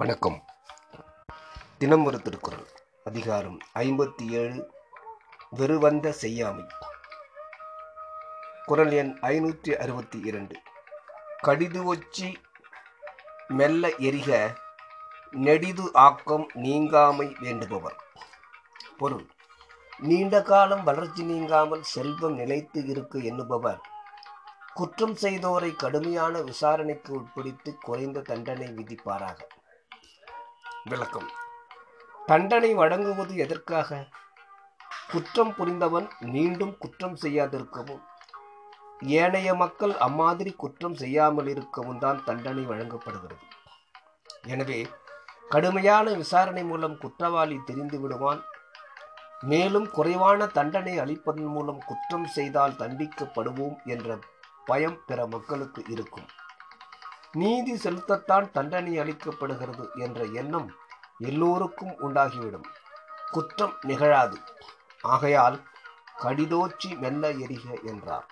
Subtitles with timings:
[0.00, 0.44] வணக்கம்.
[1.78, 2.66] தினம் ஒரு திருக்குறள்
[3.04, 4.70] அதிகாரம் ஐம்பத்தி ஏழு
[5.50, 6.64] வெறுவந்த செய்யாமை.
[8.66, 10.60] குரல் எண் ஐநூற்றி அறுபத்தி இரண்டு.
[11.42, 12.38] கடிது ஒச்சி
[13.48, 14.56] மெல்ல எரிக
[15.30, 17.98] நெடிது ஆக்கம் நீங்காமை வேண்டுபவர்.
[18.98, 19.26] பொருள்
[19.98, 23.80] நீண்ட காலம் வளர்ச்சி நீங்காமல் செல்வம் நிலைத்து இருக்க எண்ணுபவர்.
[24.74, 29.46] குற்றம் செய்தோரை கடுமையான விசாரணைக்கு உட்படுத்தி குறைந்த தண்டனை விதிப்பாராக.
[30.84, 31.28] விளக்கம்.
[32.26, 34.08] தண்டனை வழங்குவது எதற்காக?
[35.10, 38.00] குற்றம் புரிந்தவன் மீண்டும் குற்றம் செய்யாதிருக்கவும்.
[39.00, 43.44] ஏனைய மக்கள் அம்மாதிரி குற்றம் செய்யாமல் இருக்கவும் தான் தண்டனை வழங்கப்படுகிறது.
[44.46, 44.86] எனவே
[45.48, 48.42] கடுமையான விசாரணை மூலம் குற்றவாளி தெரிந்து விடுவான்.
[49.40, 54.18] மேலும் குறைவான தண்டனை அளிப்பதன் மூலம் குற்றம் செய்தால் தண்டிக்கப்படுவோம் என்ற
[54.64, 56.26] பயம் பிற மக்களுக்கு இருக்கும்.
[57.32, 60.74] நீதி செலுத்தத்தான் தண்டனை அளிக்கப்படுகிறது என்ற எண்ணம்
[61.18, 62.64] எல்லோருக்கும் உண்டாகிவிடும்.
[63.30, 64.38] குற்றம் நிகழாது.
[65.00, 65.62] ஆகையால்
[66.18, 68.26] கடிதோச்சி மெல்ல எரிக என்றார்.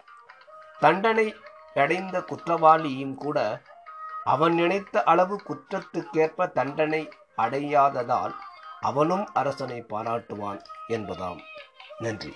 [0.80, 1.36] தண்டனை
[1.74, 3.62] அடைந்த குற்றவாளியும் கூட
[4.24, 8.34] அவன் நினைத்த அளவு குற்றத்துக்கேற்ப தண்டனை அடையாததால்
[8.80, 11.40] அவனும் அரசனை பாராட்டுவான் என்பதாம்.
[11.98, 12.34] நன்றி.